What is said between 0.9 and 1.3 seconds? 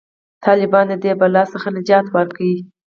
د دې